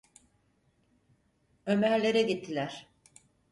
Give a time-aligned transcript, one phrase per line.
[1.65, 2.87] Ömer'lere gittiler.